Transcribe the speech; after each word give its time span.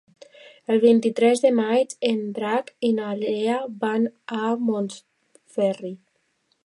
El 0.75 0.79
vint-i-tres 0.83 1.43
de 1.43 1.51
maig 1.57 1.93
en 2.11 2.17
Drac 2.37 2.71
i 2.89 2.91
na 3.01 3.11
Lea 3.19 3.59
van 3.85 4.09
a 4.39 4.51
Montferri. 4.71 5.97